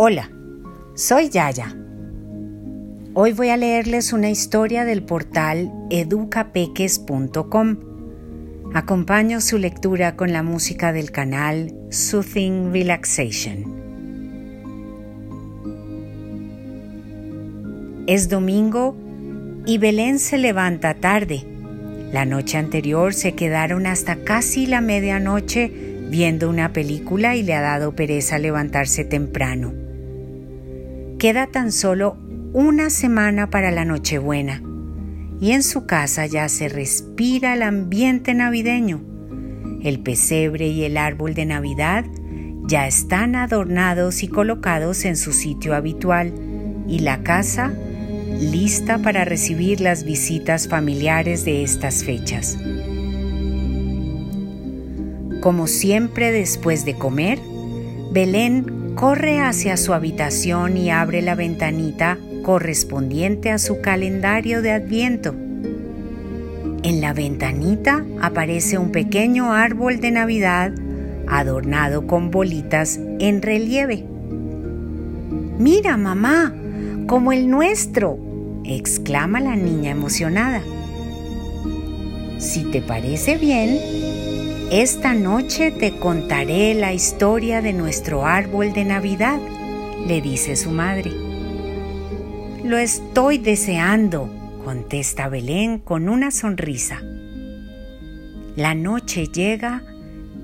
[0.00, 0.30] Hola,
[0.94, 1.76] soy Yaya.
[3.14, 7.76] Hoy voy a leerles una historia del portal educapeques.com.
[8.74, 13.74] Acompaño su lectura con la música del canal Soothing Relaxation.
[18.06, 18.94] Es domingo
[19.66, 21.42] y Belén se levanta tarde.
[22.12, 25.72] La noche anterior se quedaron hasta casi la medianoche
[26.08, 29.87] viendo una película y le ha dado pereza levantarse temprano.
[31.18, 32.16] Queda tan solo
[32.52, 34.62] una semana para la Nochebuena
[35.40, 39.02] y en su casa ya se respira el ambiente navideño.
[39.82, 42.04] El pesebre y el árbol de Navidad
[42.68, 46.32] ya están adornados y colocados en su sitio habitual
[46.86, 47.72] y la casa
[48.40, 52.56] lista para recibir las visitas familiares de estas fechas.
[55.40, 57.40] Como siempre después de comer,
[58.12, 65.36] Belén corre hacia su habitación y abre la ventanita correspondiente a su calendario de adviento.
[66.82, 70.72] En la ventanita aparece un pequeño árbol de Navidad
[71.28, 74.04] adornado con bolitas en relieve.
[75.60, 76.52] Mira, mamá,
[77.06, 78.18] como el nuestro,
[78.64, 80.60] exclama la niña emocionada.
[82.38, 83.78] Si te parece bien,
[84.70, 89.38] esta noche te contaré la historia de nuestro árbol de Navidad,
[90.06, 91.10] le dice su madre.
[92.64, 94.30] Lo estoy deseando,
[94.64, 97.00] contesta Belén con una sonrisa.
[98.56, 99.84] La noche llega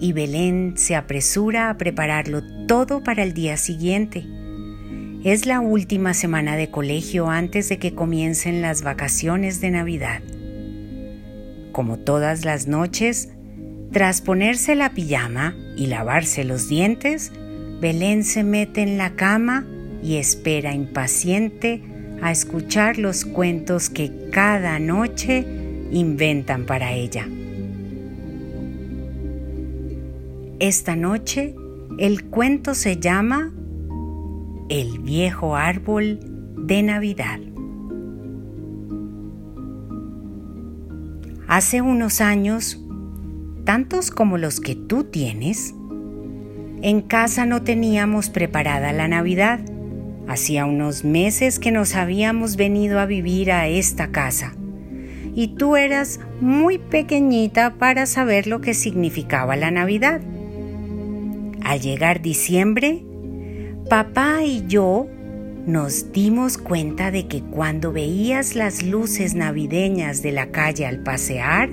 [0.00, 4.24] y Belén se apresura a prepararlo todo para el día siguiente.
[5.22, 10.22] Es la última semana de colegio antes de que comiencen las vacaciones de Navidad.
[11.72, 13.33] Como todas las noches,
[13.94, 17.30] tras ponerse la pijama y lavarse los dientes,
[17.80, 19.64] Belén se mete en la cama
[20.02, 21.80] y espera impaciente
[22.20, 25.46] a escuchar los cuentos que cada noche
[25.92, 27.28] inventan para ella.
[30.58, 31.54] Esta noche
[31.96, 33.52] el cuento se llama
[34.68, 36.18] El viejo árbol
[36.66, 37.38] de Navidad.
[41.46, 42.83] Hace unos años
[43.64, 45.74] tantos como los que tú tienes.
[46.82, 49.60] En casa no teníamos preparada la Navidad.
[50.28, 54.54] Hacía unos meses que nos habíamos venido a vivir a esta casa.
[55.34, 60.20] Y tú eras muy pequeñita para saber lo que significaba la Navidad.
[61.62, 63.02] Al llegar diciembre,
[63.88, 65.08] papá y yo
[65.66, 71.70] nos dimos cuenta de que cuando veías las luces navideñas de la calle al pasear,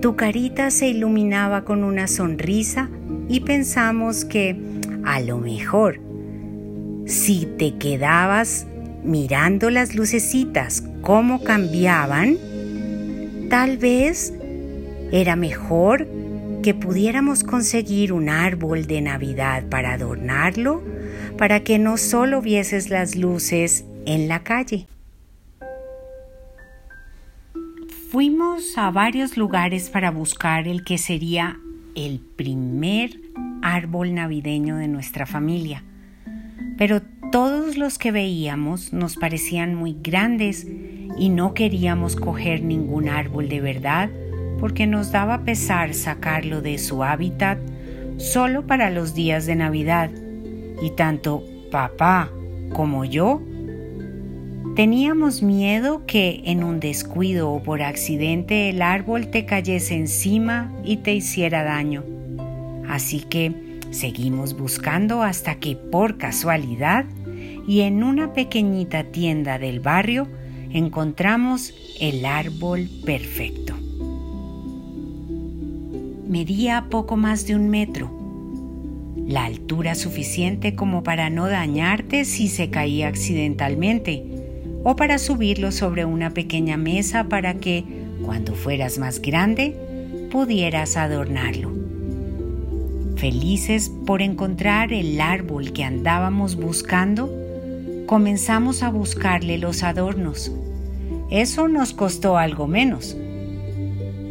[0.00, 2.90] tu carita se iluminaba con una sonrisa
[3.28, 4.56] y pensamos que
[5.04, 6.00] a lo mejor
[7.06, 8.66] si te quedabas
[9.04, 12.36] mirando las lucecitas cómo cambiaban,
[13.48, 14.34] tal vez
[15.12, 16.08] era mejor
[16.62, 20.82] que pudiéramos conseguir un árbol de Navidad para adornarlo,
[21.38, 24.88] para que no solo vieses las luces en la calle.
[28.16, 31.60] Fuimos a varios lugares para buscar el que sería
[31.94, 33.20] el primer
[33.60, 35.84] árbol navideño de nuestra familia,
[36.78, 40.66] pero todos los que veíamos nos parecían muy grandes
[41.18, 44.08] y no queríamos coger ningún árbol de verdad
[44.60, 47.58] porque nos daba pesar sacarlo de su hábitat
[48.16, 50.10] solo para los días de Navidad.
[50.80, 52.30] Y tanto papá
[52.72, 53.42] como yo
[54.76, 60.98] Teníamos miedo que en un descuido o por accidente el árbol te cayese encima y
[60.98, 62.04] te hiciera daño.
[62.86, 63.54] Así que
[63.90, 67.06] seguimos buscando hasta que por casualidad
[67.66, 70.28] y en una pequeñita tienda del barrio
[70.70, 73.74] encontramos el árbol perfecto.
[76.28, 78.10] Medía poco más de un metro,
[79.26, 84.35] la altura suficiente como para no dañarte si se caía accidentalmente
[84.88, 87.82] o para subirlo sobre una pequeña mesa para que,
[88.24, 89.76] cuando fueras más grande,
[90.30, 91.72] pudieras adornarlo.
[93.16, 97.28] Felices por encontrar el árbol que andábamos buscando,
[98.06, 100.52] comenzamos a buscarle los adornos.
[101.32, 103.16] Eso nos costó algo menos.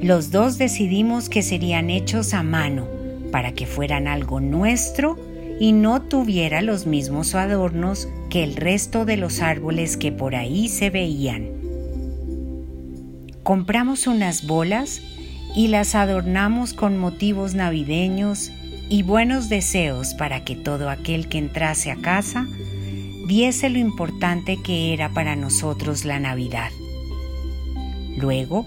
[0.02, 2.88] Los dos decidimos que serían hechos a mano
[3.30, 5.18] para que fueran algo nuestro
[5.60, 10.68] y no tuviera los mismos adornos que el resto de los árboles que por ahí
[10.68, 11.50] se veían.
[13.44, 15.02] Compramos unas bolas
[15.56, 18.52] y las adornamos con motivos navideños
[18.90, 22.48] y buenos deseos para que todo aquel que entrase a casa
[23.26, 26.72] viese lo importante que era para nosotros la Navidad.
[28.18, 28.66] Luego,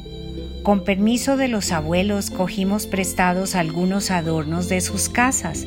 [0.63, 5.67] con permiso de los abuelos, cogimos prestados algunos adornos de sus casas,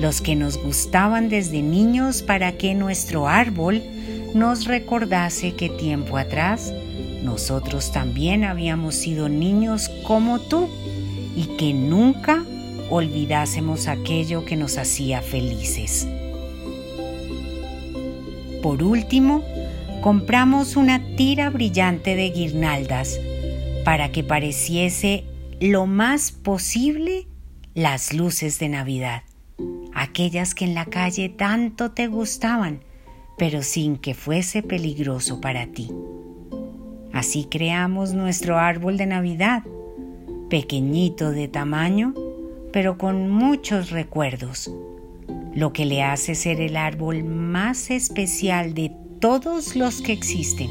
[0.00, 3.82] los que nos gustaban desde niños para que nuestro árbol
[4.34, 6.72] nos recordase que tiempo atrás
[7.22, 10.68] nosotros también habíamos sido niños como tú
[11.36, 12.44] y que nunca
[12.90, 16.06] olvidásemos aquello que nos hacía felices.
[18.62, 19.44] Por último,
[20.02, 23.20] compramos una tira brillante de guirnaldas
[23.84, 25.24] para que pareciese
[25.60, 27.26] lo más posible
[27.74, 29.22] las luces de Navidad,
[29.98, 32.80] aquellas que en la calle tanto te gustaban,
[33.36, 35.90] pero sin que fuese peligroso para ti.
[37.12, 39.64] Así creamos nuestro árbol de Navidad,
[40.50, 42.14] pequeñito de tamaño,
[42.72, 44.72] pero con muchos recuerdos,
[45.54, 50.70] lo que le hace ser el árbol más especial de todos los que existen.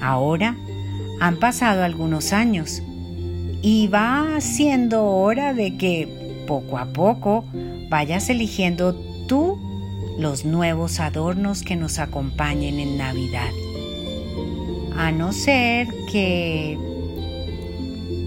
[0.00, 0.56] Ahora
[1.20, 2.82] han pasado algunos años
[3.62, 6.17] y va siendo hora de que
[6.48, 7.44] poco a poco
[7.90, 8.94] vayas eligiendo
[9.28, 9.60] tú
[10.18, 13.50] los nuevos adornos que nos acompañen en Navidad.
[14.96, 16.76] A no ser que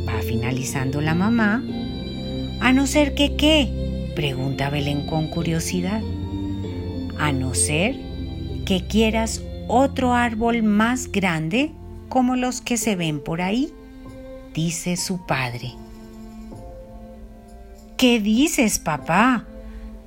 [0.08, 1.64] va finalizando la mamá,
[2.62, 6.02] a no ser que qué, pregunta Belén con curiosidad.
[7.18, 8.00] A no ser
[8.66, 11.72] que quieras otro árbol más grande
[12.08, 13.74] como los que se ven por ahí,
[14.54, 15.81] dice su padre.
[18.02, 19.46] ¿Qué dices, papá?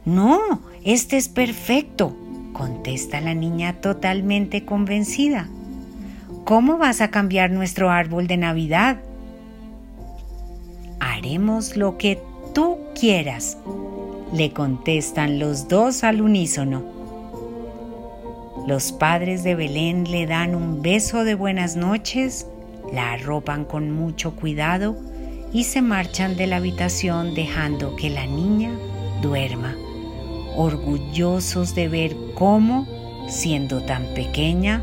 [0.04, 2.16] No, este es perfecto,
[2.52, 5.46] contesta la niña totalmente convencida.
[6.44, 8.96] ¿Cómo vas a cambiar nuestro árbol de Navidad?
[10.98, 12.20] Haremos lo que
[12.52, 13.58] tú quieras,
[14.32, 16.82] le contestan los dos al unísono.
[18.66, 22.48] Los padres de Belén le dan un beso de buenas noches,
[22.92, 24.96] la arropan con mucho cuidado
[25.54, 28.72] y se marchan de la habitación dejando que la niña
[29.22, 29.76] duerma,
[30.56, 32.88] orgullosos de ver cómo,
[33.28, 34.82] siendo tan pequeña,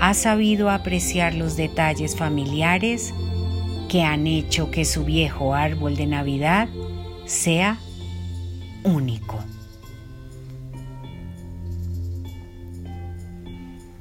[0.00, 3.14] ha sabido apreciar los detalles familiares
[3.88, 6.68] que han hecho que su viejo árbol de Navidad
[7.24, 7.78] sea
[8.82, 9.38] único.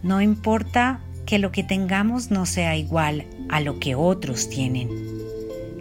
[0.02, 5.21] No importa que lo que tengamos no sea igual a lo que otros tienen.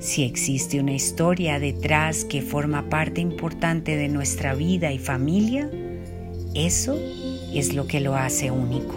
[0.01, 5.71] Si existe una historia detrás que forma parte importante de nuestra vida y familia,
[6.55, 6.99] eso
[7.53, 8.95] es lo que lo hace único.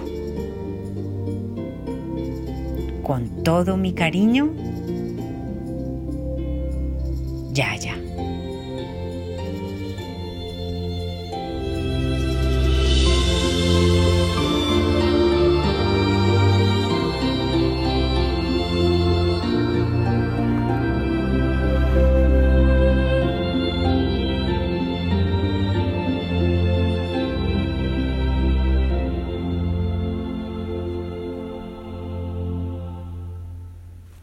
[3.03, 4.53] Con todo mi cariño,
[7.51, 8.02] Yaya.